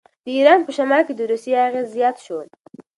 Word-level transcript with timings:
د 0.23 0.25
ایران 0.37 0.59
په 0.65 0.71
شمال 0.77 1.01
کې 1.07 1.13
د 1.15 1.21
روسیې 1.31 1.57
اغېز 1.67 1.87
زیات 1.95 2.17
شو. 2.25 2.37